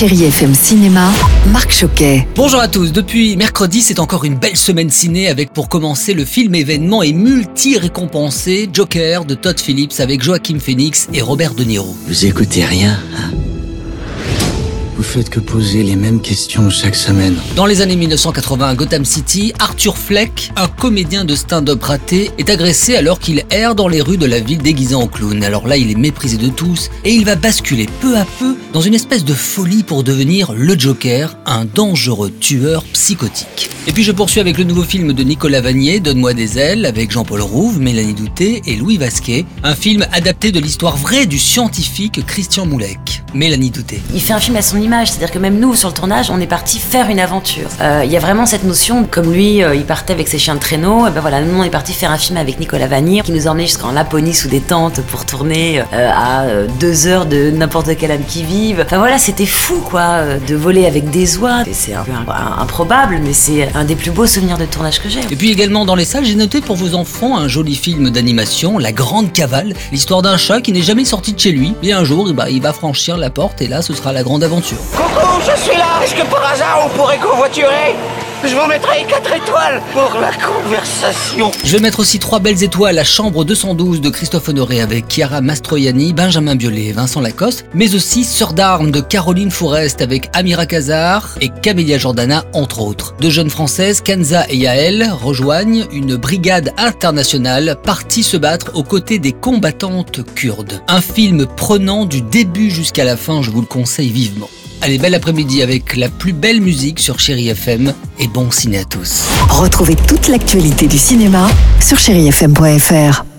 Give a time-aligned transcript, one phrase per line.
[0.00, 1.12] Chérie FM Cinéma,
[1.52, 2.26] Marc Choquet.
[2.34, 6.24] Bonjour à tous, depuis mercredi c'est encore une belle semaine ciné avec pour commencer le
[6.24, 11.94] film événement et multi-récompensé Joker de Todd Phillips avec Joaquin Phoenix et Robert De Niro.
[12.06, 13.29] Vous écoutez rien hein?
[15.00, 17.34] Vous faites que poser les mêmes questions chaque semaine.
[17.56, 22.50] Dans les années 1980 à Gotham City, Arthur Fleck, un comédien de stand-up raté, est
[22.50, 25.42] agressé alors qu'il erre dans les rues de la ville déguisé en clown.
[25.42, 28.82] Alors là il est méprisé de tous et il va basculer peu à peu dans
[28.82, 33.70] une espèce de folie pour devenir le Joker, un dangereux tueur psychotique.
[33.86, 37.10] Et puis je poursuis avec le nouveau film de Nicolas Vanier, Donne-moi des ailes, avec
[37.10, 42.26] Jean-Paul Rouve, Mélanie Douté et Louis Vasquet, un film adapté de l'histoire vraie du scientifique
[42.26, 43.09] Christian Moulec.
[43.34, 44.02] Mélanie Douté.
[44.14, 46.40] Il fait un film à son image, c'est-à-dire que même nous, sur le tournage, on
[46.40, 47.68] est parti faire une aventure.
[47.80, 50.54] Euh, Il y a vraiment cette notion, comme lui, euh, il partait avec ses chiens
[50.54, 53.22] de traîneau, et ben voilà, nous, on est parti faire un film avec Nicolas Vanier,
[53.22, 56.46] qui nous a emmenés jusqu'en Laponie sous des tentes pour tourner euh, à
[56.78, 58.82] deux heures de n'importe quelle âme qui vive.
[58.84, 61.64] Enfin voilà, c'était fou, quoi, de voler avec des oies.
[61.72, 62.12] C'est un peu
[62.58, 65.20] improbable, mais c'est un des plus beaux souvenirs de tournage que j'ai.
[65.30, 68.78] Et puis également dans les salles, j'ai noté pour vos enfants un joli film d'animation,
[68.78, 71.74] La Grande Cavale, l'histoire d'un chat qui n'est jamais sorti de chez lui.
[71.82, 74.78] Et un jour, il va franchir la porte et là, ce sera la grande aventure.
[74.96, 76.02] Coucou, je suis là.
[76.02, 77.94] Est-ce que par hasard on pourrait covoiturer
[78.42, 81.50] Je vous mettrai 4 étoiles pour la conversation.
[81.62, 85.42] Je vais mettre aussi trois belles étoiles à Chambre 212 de Christophe Honoré avec Chiara
[85.42, 90.64] Mastroianni, Benjamin Biolay et Vincent Lacoste, mais aussi Sœur d'armes de Caroline Forest avec Amira
[90.64, 93.14] Kazar et Camélia Jordana entre autres.
[93.20, 99.18] Deux jeunes françaises, Kenza et Yael, rejoignent une brigade internationale partie se battre aux côtés
[99.18, 100.80] des combattantes kurdes.
[100.88, 104.48] Un film prenant du début jusqu'à la fin, je vous le conseille vivement.
[104.82, 108.84] Allez, bel après-midi avec la plus belle musique sur Chéri FM et bon ciné à
[108.84, 109.26] tous.
[109.48, 111.48] Retrouvez toute l'actualité du cinéma
[111.80, 113.29] sur chérifm.fr.